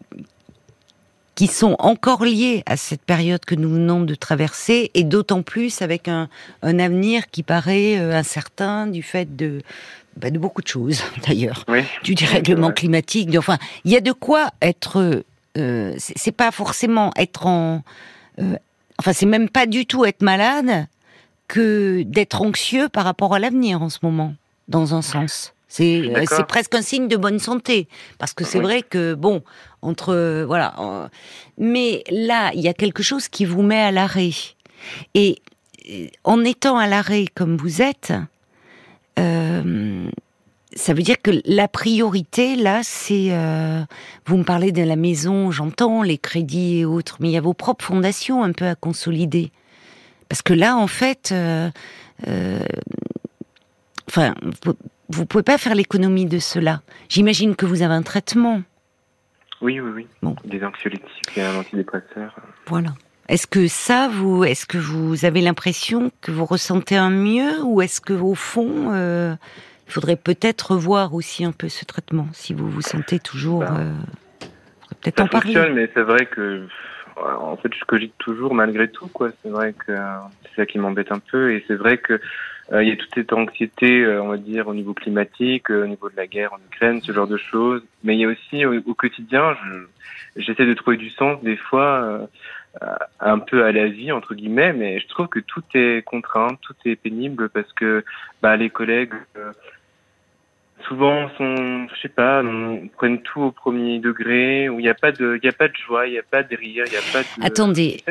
[1.35, 5.83] qui sont encore liées à cette période que nous venons de traverser, et d'autant plus
[5.83, 6.27] avec un,
[6.63, 9.61] un avenir qui paraît incertain du fait de,
[10.17, 11.65] bah, de beaucoup de choses d'ailleurs,
[12.03, 13.29] du dérèglement climatique.
[13.37, 15.23] enfin, il y a de quoi être.
[15.57, 17.83] Euh, c'est pas forcément être en.
[18.39, 18.55] Euh,
[18.99, 20.87] enfin, c'est même pas du tout être malade
[21.47, 24.33] que d'être anxieux par rapport à l'avenir en ce moment,
[24.67, 25.53] dans un sens.
[25.67, 27.87] C'est euh, c'est presque un signe de bonne santé
[28.19, 29.41] parce que c'est vrai que bon
[29.81, 31.09] entre voilà.
[31.57, 34.31] mais là, il y a quelque chose qui vous met à l'arrêt
[35.15, 35.41] et
[36.23, 38.13] en étant à l'arrêt comme vous êtes,
[39.19, 40.09] euh,
[40.75, 43.27] ça veut dire que la priorité, là, c'est...
[43.31, 43.83] Euh,
[44.25, 47.41] vous me parlez de la maison, j'entends, les crédits et autres, mais il y a
[47.41, 49.51] vos propres fondations un peu à consolider.
[50.29, 51.31] Parce que là, en fait...
[51.31, 51.69] Euh,
[54.07, 56.81] enfin, vous, ne pouvez pas faire l'économie de cela.
[57.09, 58.63] J'imagine que vous avez un traitement.
[59.61, 60.07] Oui, oui, oui.
[60.21, 60.35] Bon.
[60.43, 62.35] Des anxiolytiques et un antidépresseur.
[62.67, 62.93] Voilà.
[63.29, 67.81] Est-ce que ça, vous, est-ce que vous avez l'impression que vous ressentez un mieux, ou
[67.81, 69.33] est-ce que au fond, euh,
[69.87, 73.77] il faudrait peut-être revoir aussi un peu ce traitement, si vous vous sentez toujours, ben,
[73.79, 74.45] euh,
[75.01, 75.53] peut-être en parler.
[75.53, 76.67] fonctionne, mais c'est vrai que,
[77.15, 79.29] en fait, je cogite toujours malgré tout, quoi.
[79.41, 79.93] C'est vrai que
[80.43, 82.19] c'est ça qui m'embête un peu, et c'est vrai que
[82.73, 86.09] euh, il y a toute cette anxiété, on va dire, au niveau climatique, au niveau
[86.09, 87.83] de la guerre en Ukraine, ce genre de choses.
[88.03, 89.55] Mais il y a aussi au, quotidien,
[90.35, 92.27] j'essaie de trouver du sens des fois
[93.19, 96.75] un peu à la vie entre guillemets, mais je trouve que tout est contraint, tout
[96.85, 98.03] est pénible parce que
[98.41, 99.51] bah, les collègues euh,
[100.87, 102.43] souvent sont, je sais pas,
[102.97, 105.67] prennent tout au premier degré, où il n'y a pas de, il y a pas
[105.67, 107.45] de joie, il n'y a pas de rire, il n'y a pas de.
[107.45, 108.03] Attendez,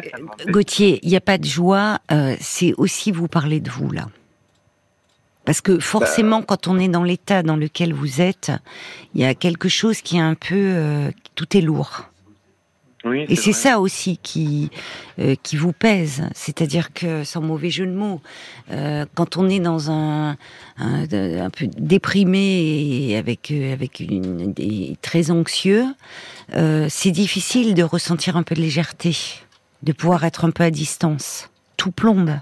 [0.47, 4.07] Gauthier, il n'y a pas de joie, euh, c'est aussi vous parler de vous là.
[5.45, 6.45] Parce que forcément, bah.
[6.49, 8.53] quand on est dans l'état dans lequel vous êtes,
[9.15, 12.12] il y a quelque chose qui est un peu, tout est lourd
[13.05, 14.71] et c'est ça aussi qui
[15.19, 18.21] euh, qui vous pèse, c'est-à-dire que sans mauvais jeu de mots,
[18.71, 20.37] euh, quand on est dans un,
[20.79, 24.55] un, peu déprimé et avec euh, avec une
[25.03, 25.85] très anxieux,
[26.89, 29.17] c'est difficile de ressentir un peu de légèreté,
[29.83, 31.49] de pouvoir être un peu à distance.
[31.77, 32.39] Tout plombe.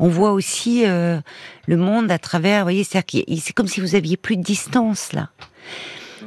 [0.00, 1.22] On voit aussi le
[1.68, 5.30] monde à travers, vous voyez, c'est comme si vous aviez plus de distance là.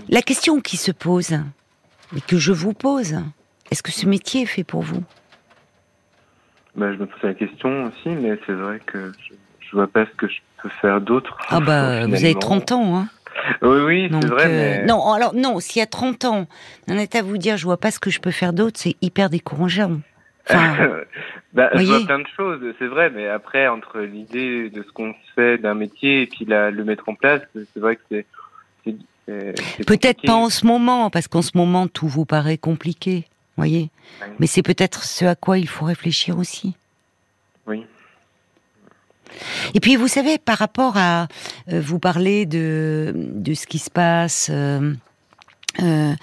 [0.10, 1.38] La question qui se pose,
[2.14, 3.16] mais que je vous pose.
[3.72, 5.04] Est-ce que ce métier est fait pour vous?
[6.76, 10.06] Bah, Je me pose la question aussi, mais c'est vrai que je, ne vois pas
[10.06, 11.38] ce que je peux faire d'autre.
[11.50, 13.08] Ah bah, vous avez 30 ans, hein
[13.62, 14.82] oui, oui, c'est vrai.
[14.82, 16.48] Euh, non, alors non, s'il y a 30 ans,
[16.88, 18.96] on est à vous dire, je vois pas ce que je peux faire d'autre, c'est
[19.02, 20.00] hyper décourageant.
[21.54, 25.14] bah, je vois plein de choses, c'est vrai, mais après, entre l'idée de ce qu'on
[25.36, 28.96] fait d'un métier et puis la, le mettre en place, c'est vrai que c'est
[29.28, 33.90] Peut-être pas en ce moment, parce qu'en ce moment tout vous paraît compliqué, voyez.
[34.40, 36.76] Mais c'est peut-être ce à quoi il faut réfléchir aussi.
[37.68, 37.86] Oui.
[39.74, 41.28] Et puis vous savez, par rapport à
[41.72, 44.94] euh, vous parler de de ce qui se passe, euh,
[45.82, 46.14] euh,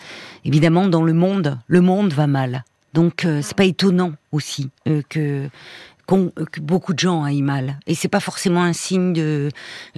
[0.45, 2.65] évidemment dans le monde, le monde va mal.
[2.95, 4.71] Donc c'est pas étonnant aussi
[5.11, 5.49] que
[6.09, 7.79] que beaucoup de gens aillent mal.
[7.87, 9.51] Et c'est pas forcément un signe de,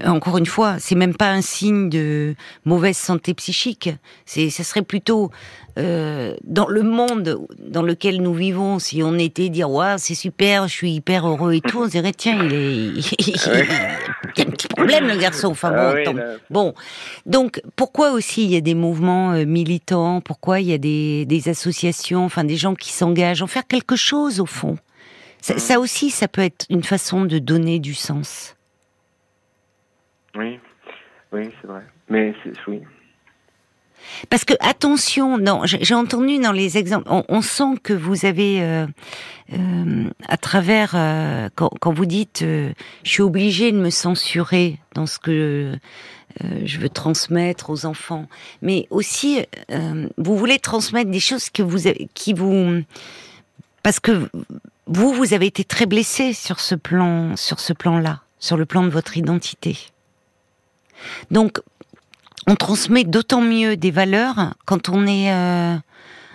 [0.05, 3.91] encore une fois, c'est même pas un signe de mauvaise santé psychique.
[4.27, 5.31] C'est, ce serait plutôt
[5.79, 10.67] euh, dans le monde dans lequel nous vivons, si on était dire ouais c'est super,
[10.67, 13.37] je suis hyper heureux et tout, on dirait tiens il est, il,
[14.37, 15.49] y a un petit problème le garçon.
[15.49, 16.75] Enfin bon, ah bon.
[17.27, 21.25] Donc pourquoi aussi il y a des mouvements euh, militants, pourquoi il y a des,
[21.27, 24.77] des associations, enfin des gens qui s'engagent en faire quelque chose au fond?
[25.41, 25.59] Ça, mm.
[25.59, 28.57] ça aussi, ça peut être une façon de donner du sens.
[30.35, 30.61] Oui,
[31.33, 31.83] oui, c'est vrai.
[32.09, 32.35] Mais
[32.67, 32.83] oui,
[34.29, 38.87] parce que attention, non, j'ai entendu dans les exemples, on, sent que vous avez, euh,
[39.53, 42.73] euh, à travers, euh, quand, quand, vous dites, je
[43.05, 45.79] suis obligée de me censurer dans ce que
[46.65, 48.27] je veux transmettre aux enfants,
[48.63, 49.45] mais aussi,
[50.17, 52.83] vous voulez transmettre des choses que vous, qui vous,
[53.83, 54.29] parce que
[54.91, 58.83] vous, vous avez été très blessé sur ce plan, sur ce plan-là, sur le plan
[58.83, 59.79] de votre identité.
[61.31, 61.61] Donc,
[62.49, 65.77] on transmet d'autant mieux des valeurs quand on est euh,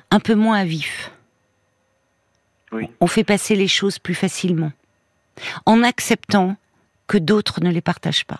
[0.09, 1.11] un peu moins à vif.
[2.99, 4.71] On fait passer les choses plus facilement,
[5.65, 6.55] en acceptant
[7.07, 8.39] que d'autres ne les partagent pas.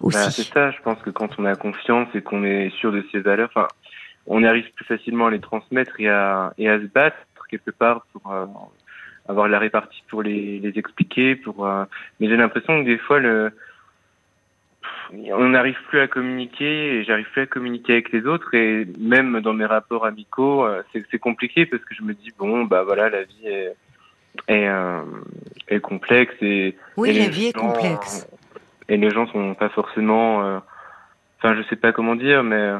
[0.00, 3.04] Bah, c'est ça, je pense que quand on a confiance et qu'on est sûr de
[3.12, 3.68] ses valeurs,
[4.26, 7.18] on arrive plus facilement à les transmettre et à, et à se battre
[7.50, 8.46] quelque part pour euh,
[9.28, 11.36] avoir la répartie pour les, expliquer.
[11.36, 11.84] Pour, euh,
[12.18, 13.52] mais j'ai l'impression que des fois, le,
[15.12, 19.40] on n'arrive plus à communiquer et j'arrive plus à communiquer avec les autres et même
[19.40, 23.10] dans mes rapports amicaux euh, c'est compliqué parce que je me dis bon bah voilà
[23.10, 23.74] la vie est
[24.46, 24.68] est,
[25.68, 28.28] est complexe et oui la vie est complexe
[28.88, 30.62] et les gens sont pas forcément
[31.38, 32.70] enfin je sais pas comment dire mais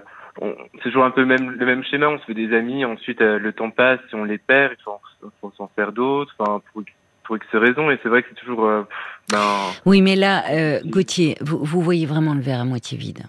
[0.40, 3.53] c'est toujours un peu même le même schéma on se fait des amis ensuite le
[3.53, 6.83] temps passe et on les perd il faut, faut s'en faire d'autres enfin pour
[7.31, 8.66] pour X raisons, et c'est vrai que c'est toujours.
[8.66, 8.83] Euh,
[9.31, 9.38] ben,
[9.87, 13.22] oui, mais là, euh, Gauthier, vous, vous, voyez vraiment le verre à moitié vide.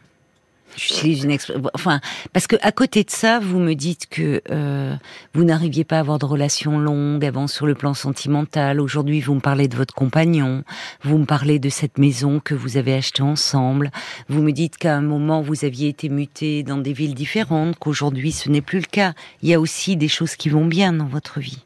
[0.75, 1.37] J'utilise une
[1.73, 1.99] enfin
[2.33, 4.95] parce que à côté de ça, vous me dites que euh,
[5.33, 8.79] vous n'arriviez pas à avoir de relations longues avant sur le plan sentimental.
[8.79, 10.63] Aujourd'hui, vous me parlez de votre compagnon,
[11.03, 13.91] vous me parlez de cette maison que vous avez achetée ensemble.
[14.29, 18.31] Vous me dites qu'à un moment vous aviez été muté dans des villes différentes, qu'aujourd'hui
[18.31, 19.13] ce n'est plus le cas.
[19.41, 21.65] Il y a aussi des choses qui vont bien dans votre vie.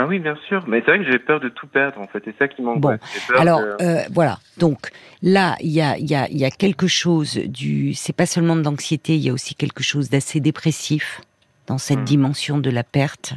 [0.00, 0.64] Ah oui, bien sûr.
[0.66, 2.22] Mais c'est vrai que j'ai peur de tout perdre, en fait.
[2.24, 3.00] C'est ça qui m'angoisse.
[3.28, 3.38] Bon.
[3.38, 4.38] Alors, euh, voilà.
[4.56, 4.88] Donc,
[5.22, 7.92] là, il y a, y, a, y a quelque chose du...
[7.92, 11.20] C'est pas seulement de l'anxiété, il y a aussi quelque chose d'assez dépressif
[11.66, 12.04] dans cette hmm.
[12.04, 13.34] dimension de la perte.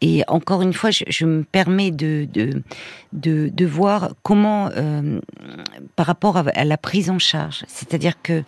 [0.00, 2.62] Et encore une fois, je, me permets de, de,
[3.12, 5.20] de, de voir comment, euh,
[5.94, 8.42] par rapport à, la prise en charge, c'est-à-dire que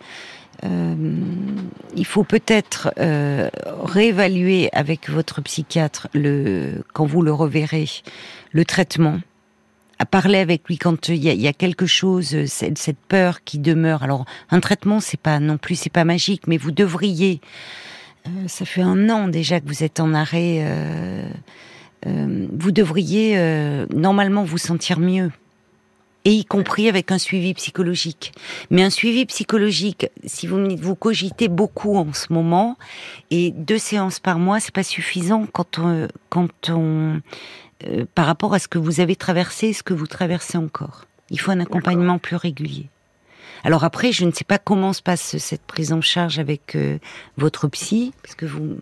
[1.95, 3.49] il faut peut-être euh,
[3.83, 7.87] réévaluer avec votre psychiatre le quand vous le reverrez
[8.51, 9.19] le traitement.
[9.97, 14.03] À parler avec lui quand il y a, quelque chose cette, cette, peur qui demeure.
[14.03, 17.39] Alors un traitement c'est pas non plus c'est pas magique mais vous devriez.
[18.27, 20.65] Euh, ça fait un an déjà que vous êtes en arrêt
[22.05, 23.35] vous devriez
[23.91, 25.31] normalement vous sentir mieux
[26.25, 28.33] et y compris avec un suivi psychologique.
[28.71, 32.77] Mais un suivi psychologique, si vous me vous cogitez beaucoup en ce moment,
[33.31, 37.21] et deux séances par mois, c'est pas suffisant quand on, quand on,
[37.85, 41.05] euh, par rapport à ce que vous avez traversé, ce que vous traversez encore.
[41.29, 42.89] Il faut un accompagnement plus régulier.
[43.63, 46.97] Alors après, je ne sais pas comment se passe cette prise en charge avec euh,
[47.37, 48.77] votre psy, parce que vous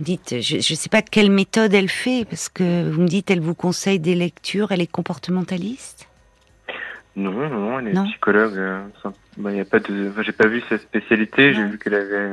[0.00, 3.40] dites, je ne sais pas quelle méthode elle fait, parce que vous me dites, elle
[3.40, 6.08] vous conseille des lectures, elle est comportementaliste?
[7.18, 8.56] Non, non, elle est psychologue.
[8.56, 8.80] Euh,
[9.36, 11.52] bah, y a pas de, j'ai pas vu sa spécialité.
[11.52, 12.30] J'ai vu qu'elle avait.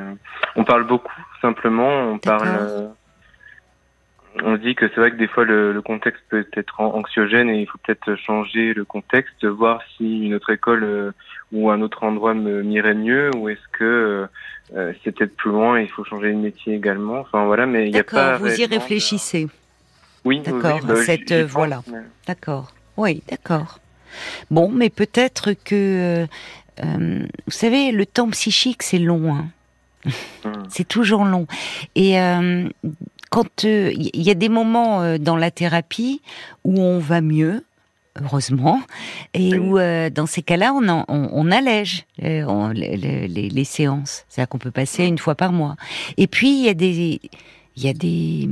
[0.56, 2.12] On parle beaucoup, simplement.
[2.12, 2.48] On parle.
[2.48, 2.88] Euh,
[4.44, 7.68] on dit que c'est vrai que des fois le, contexte peut être anxiogène et il
[7.68, 11.12] faut peut-être changer le contexte, voir si une autre école euh,
[11.52, 14.28] ou un autre endroit me m'irait mieux ou est-ce que
[14.74, 17.20] c'est peut-être plus loin et il faut changer de métier également.
[17.22, 18.38] Enfin voilà, mais il y a pas.
[18.38, 19.48] Vous y réfléchissez.
[20.26, 20.80] Oui, d'accord.
[20.86, 21.82] Bah, cette voilà.
[22.28, 22.74] D'accord.
[22.98, 23.80] Oui, d'accord.
[24.52, 26.28] Bon, mais peut-être que, euh,
[26.84, 29.34] euh, vous savez, le temps psychique, c'est long.
[29.34, 29.48] Hein.
[30.44, 30.64] Hmm.
[30.70, 31.48] c'est toujours long.
[31.96, 32.68] Et euh,
[33.30, 36.22] quand il y a des moments dans la thérapie
[36.64, 37.66] où on va mieux,
[38.22, 38.82] heureusement,
[39.34, 44.24] et où dans ces cas-là, on, on, allège les, séances.
[44.30, 45.76] C'est-à-dire qu'on peut passer une fois par mois.
[46.16, 47.20] Et puis il y a des
[47.76, 48.48] il y a des,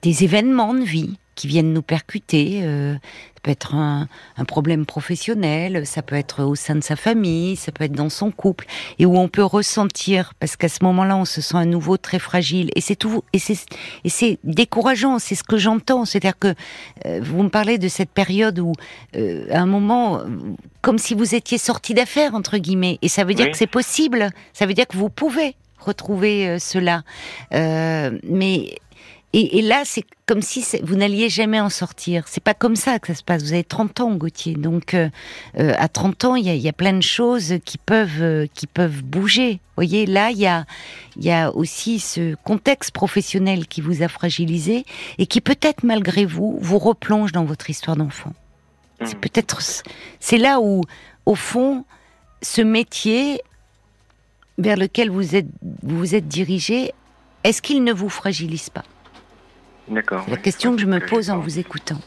[0.00, 2.60] des événements de vie qui viennent nous percuter.
[2.62, 4.08] Euh, ça peut être un,
[4.46, 8.30] problème professionnel, ça peut être au sein de sa famille, ça peut être dans son
[8.30, 8.66] couple,
[8.98, 12.18] et où on peut ressentir, parce qu'à ce moment-là, on se sent à nouveau très
[12.18, 13.58] fragile, et c'est tout, et c'est
[14.04, 15.18] et c'est décourageant.
[15.18, 16.54] C'est ce que j'entends, c'est-à-dire que
[17.06, 18.72] euh, vous me parlez de cette période où,
[19.16, 20.20] euh, à un moment,
[20.80, 24.30] comme si vous étiez sorti d'affaires entre guillemets, et ça veut dire que c'est possible,
[24.52, 27.02] ça veut dire que vous pouvez retrouver cela,
[27.50, 28.76] mais
[29.34, 32.24] et, là, c'est comme si vous n'alliez jamais en sortir.
[32.28, 33.42] C'est pas comme ça que ça se passe.
[33.42, 34.54] Vous avez 30 ans, Gauthier.
[34.54, 35.08] Donc, euh,
[35.58, 39.02] euh, à 30 ans, il y a, plein de choses qui peuvent, euh, qui peuvent
[39.02, 39.52] bouger.
[39.52, 40.66] Vous voyez, là, il y a,
[41.18, 44.84] y a aussi ce contexte professionnel qui vous a fragilisé
[45.16, 48.34] et qui peut-être, malgré vous, vous replonge dans votre histoire d'enfant.
[49.02, 49.20] C'est mmh.
[49.20, 49.62] peut-être,
[50.20, 50.82] c'est là où,
[51.24, 51.86] au fond,
[52.42, 53.40] ce métier
[54.58, 55.48] vers lequel vous êtes,
[55.82, 56.92] vous, vous êtes dirigé,
[57.44, 58.84] est-ce qu'il ne vous fragilise pas?
[59.88, 60.24] D'accord.
[60.28, 61.98] La question que je me pose en vous écoutant.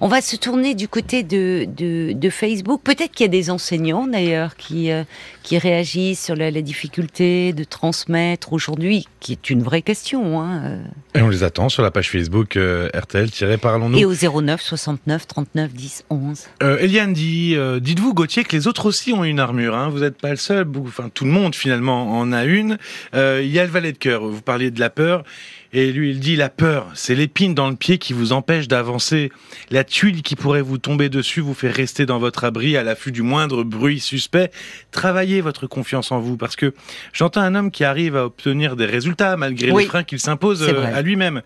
[0.00, 2.82] On va se tourner du côté de, de, Facebook.
[2.82, 5.04] Peut-être qu'il y a des enseignants d'ailleurs qui, euh,
[5.42, 10.40] qui réagissent sur la, difficulté de transmettre aujourd'hui, qui est une vraie question.
[10.40, 10.84] Hein, euh.
[11.14, 13.98] Et on les attend sur la page Facebook euh, RTL-Parlons-nous.
[13.98, 16.44] Et au 09 69 39 10 11.
[16.80, 19.74] Eliane dit Dites-vous, Gauthier, que les autres aussi ont une armure.
[19.74, 19.88] Hein.
[19.88, 20.66] vous n'êtes pas le seul.
[20.84, 22.78] Enfin, tout le monde finalement en a une.
[23.14, 24.26] Il y a le valet de cœur.
[24.26, 25.24] Vous parliez de la peur.
[25.72, 29.30] Et lui, il dit, la peur, c'est l'épine dans le pied qui vous empêche d'avancer.
[29.70, 33.12] La tuile qui pourrait vous tomber dessus vous fait rester dans votre abri à l'affût
[33.12, 34.50] du moindre bruit suspect.
[34.90, 36.74] Travaillez votre confiance en vous, parce que
[37.12, 40.94] j'entends un homme qui arrive à obtenir des résultats malgré les freins qu'il s'impose euh,
[40.94, 41.42] à lui-même.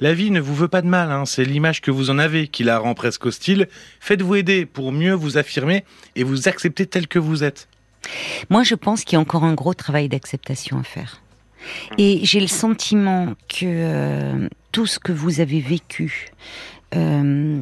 [0.00, 1.24] La vie ne vous veut pas de mal, hein.
[1.26, 3.68] c'est l'image que vous en avez qui la rend presque hostile.
[4.00, 5.84] Faites-vous aider pour mieux vous affirmer
[6.16, 7.68] et vous accepter tel que vous êtes.
[8.48, 11.22] Moi, je pense qu'il y a encore un gros travail d'acceptation à faire.
[11.98, 16.28] Et j'ai le sentiment que euh, tout ce que vous avez vécu
[16.94, 17.60] euh,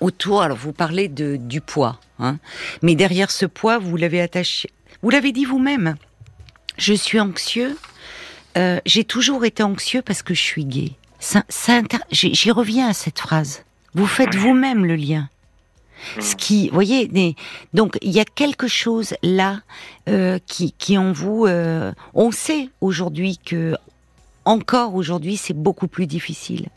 [0.00, 2.38] autour, alors vous parlez de, du poids, hein,
[2.82, 4.70] mais derrière ce poids, vous l'avez attaché,
[5.02, 5.96] vous l'avez dit vous-même,
[6.76, 7.76] je suis anxieux,
[8.56, 10.92] euh, j'ai toujours été anxieux parce que je suis gay.
[11.18, 11.44] Ça,
[12.10, 13.62] J'y reviens à cette phrase.
[13.94, 15.28] Vous faites vous-même le lien.
[16.18, 17.36] Ce qui, vous voyez,
[17.74, 19.60] donc il y a quelque chose là
[20.08, 21.46] euh, qui, qui en vous.
[21.46, 23.76] Euh, on sait aujourd'hui que
[24.44, 26.68] encore aujourd'hui c'est beaucoup plus difficile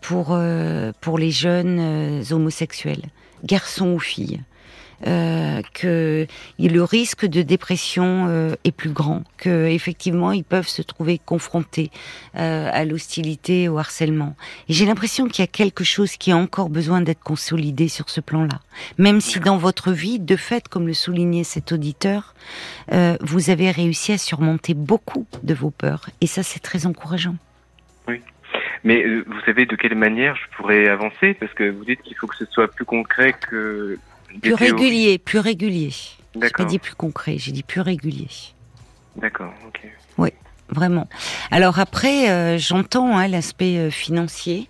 [0.00, 3.04] pour euh, pour les jeunes homosexuels,
[3.44, 4.40] garçons ou filles
[5.06, 6.26] euh, que
[6.58, 11.90] le risque de dépression euh, est plus grand, que effectivement ils peuvent se trouver confrontés
[12.36, 14.34] euh, à l'hostilité, au harcèlement.
[14.68, 18.08] Et j'ai l'impression qu'il y a quelque chose qui a encore besoin d'être consolidé sur
[18.08, 18.60] ce plan-là.
[18.98, 22.34] Même si dans votre vie, de fait, comme le soulignait cet auditeur,
[23.20, 26.08] vous avez réussi à surmonter beaucoup de vos peurs.
[26.20, 27.36] Et ça, c'est très encourageant.
[28.08, 28.20] Oui.
[28.84, 31.34] Mais vous savez de quelle manière je pourrais avancer?
[31.34, 33.98] Parce que vous dites qu'il faut que ce soit plus concret que
[34.40, 35.90] plus régulier, plus régulier.
[36.40, 38.28] J'ai pas dit plus concret, j'ai dit plus régulier.
[39.16, 39.80] D'accord, ok.
[40.18, 40.30] Oui,
[40.68, 41.08] vraiment.
[41.50, 44.68] Alors après, euh, j'entends hein, l'aspect euh, financier.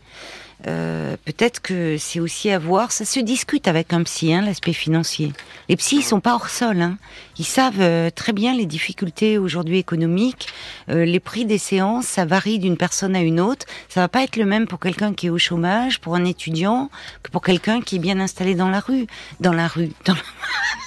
[0.67, 2.93] Euh, peut-être que c'est aussi à voir.
[2.93, 5.33] Ça se discute avec un psy, hein, l'aspect financier.
[5.69, 6.81] Les psys, ils sont pas hors sol.
[6.81, 6.97] Hein.
[7.39, 10.49] Ils savent euh, très bien les difficultés aujourd'hui économiques.
[10.89, 13.67] Euh, les prix des séances, ça varie d'une personne à une autre.
[13.89, 16.91] Ça va pas être le même pour quelqu'un qui est au chômage, pour un étudiant,
[17.23, 19.07] que pour quelqu'un qui est bien installé dans la rue.
[19.41, 19.91] Dans la rue.
[20.07, 20.15] Dans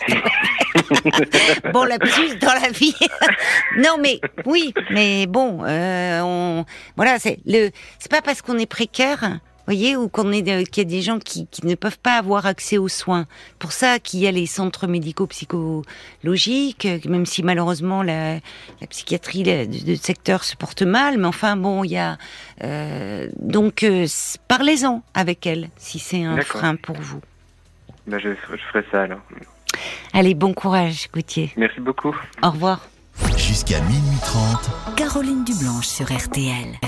[1.73, 2.95] bon, la plus dans la vie.
[3.77, 9.39] non, mais oui, mais bon, on, voilà, c'est le, c'est pas parce qu'on est précaire
[9.67, 12.45] voyez, ou qu'on est qu'il y a des gens qui, qui, ne peuvent pas avoir
[12.45, 13.25] accès aux soins.
[13.59, 19.43] Pour ça qu'il y a les centres médicaux psychologiques, même si malheureusement la, la psychiatrie
[19.43, 22.17] de secteur se porte mal, mais enfin bon, il y a
[22.63, 24.07] euh, donc euh,
[24.47, 27.21] parlez-en avec elle si c'est un frein pour vous.
[28.07, 29.19] Ben je, je ferai ça alors.
[30.13, 31.51] Allez, bon courage, Gauthier.
[31.57, 32.15] Merci beaucoup.
[32.41, 32.87] Au revoir.
[33.37, 34.95] Jusqu'à minuit 30.
[34.95, 36.79] Caroline Dublanche sur RTL.